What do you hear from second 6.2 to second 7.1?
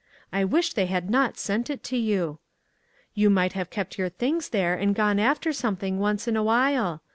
in awhile.